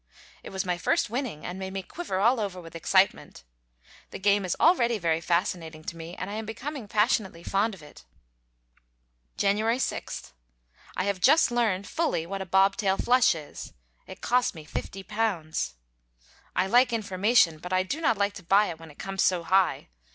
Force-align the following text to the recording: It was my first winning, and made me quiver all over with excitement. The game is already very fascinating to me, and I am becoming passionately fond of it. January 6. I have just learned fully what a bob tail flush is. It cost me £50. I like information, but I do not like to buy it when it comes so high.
It 0.41 0.49
was 0.49 0.65
my 0.65 0.79
first 0.79 1.11
winning, 1.11 1.45
and 1.45 1.59
made 1.59 1.73
me 1.73 1.83
quiver 1.83 2.17
all 2.19 2.39
over 2.39 2.59
with 2.59 2.75
excitement. 2.75 3.43
The 4.09 4.17
game 4.17 4.45
is 4.45 4.55
already 4.59 4.97
very 4.97 5.21
fascinating 5.21 5.83
to 5.83 5.95
me, 5.95 6.15
and 6.15 6.27
I 6.27 6.33
am 6.33 6.45
becoming 6.47 6.87
passionately 6.87 7.43
fond 7.43 7.75
of 7.75 7.83
it. 7.83 8.03
January 9.37 9.77
6. 9.77 10.33
I 10.97 11.03
have 11.03 11.21
just 11.21 11.51
learned 11.51 11.85
fully 11.87 12.25
what 12.25 12.41
a 12.41 12.47
bob 12.47 12.77
tail 12.77 12.97
flush 12.97 13.35
is. 13.35 13.73
It 14.07 14.21
cost 14.21 14.55
me 14.55 14.65
£50. 14.65 15.73
I 16.55 16.65
like 16.65 16.91
information, 16.91 17.59
but 17.59 17.71
I 17.71 17.83
do 17.83 18.01
not 18.01 18.17
like 18.17 18.33
to 18.33 18.43
buy 18.43 18.69
it 18.71 18.79
when 18.79 18.89
it 18.89 18.97
comes 18.97 19.21
so 19.21 19.43
high. 19.43 19.89